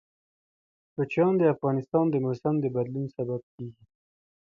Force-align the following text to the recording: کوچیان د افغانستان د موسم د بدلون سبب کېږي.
کوچیان 0.93 1.33
د 1.37 1.43
افغانستان 1.53 2.05
د 2.09 2.15
موسم 2.25 2.55
د 2.61 2.65
بدلون 2.75 3.05
سبب 3.17 3.41
کېږي. 3.53 3.83